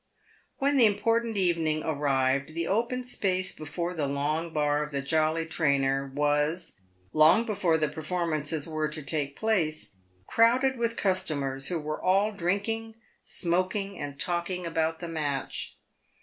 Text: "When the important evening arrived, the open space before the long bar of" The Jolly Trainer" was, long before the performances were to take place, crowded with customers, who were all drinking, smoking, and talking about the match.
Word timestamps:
"When 0.57 0.77
the 0.77 0.87
important 0.87 1.37
evening 1.37 1.83
arrived, 1.83 2.55
the 2.55 2.65
open 2.65 3.03
space 3.03 3.53
before 3.53 3.93
the 3.93 4.07
long 4.07 4.51
bar 4.51 4.81
of" 4.81 4.91
The 4.91 5.03
Jolly 5.03 5.45
Trainer" 5.45 6.11
was, 6.15 6.77
long 7.13 7.45
before 7.45 7.77
the 7.77 7.87
performances 7.87 8.67
were 8.67 8.89
to 8.89 9.03
take 9.03 9.35
place, 9.35 9.91
crowded 10.25 10.79
with 10.79 10.97
customers, 10.97 11.67
who 11.67 11.79
were 11.79 12.01
all 12.01 12.31
drinking, 12.31 12.95
smoking, 13.21 13.99
and 13.99 14.19
talking 14.19 14.65
about 14.65 15.01
the 15.01 15.07
match. 15.07 15.77